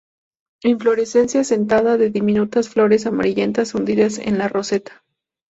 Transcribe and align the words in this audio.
Inflorescencia 0.63 1.43
sentada 1.43 1.95
de 1.95 2.09
diminutas 2.09 2.69
flores 2.69 3.05
amarillentas 3.05 3.75
hundidas 3.75 4.17
en 4.17 4.39
la 4.39 4.47
roseta. 4.47 5.03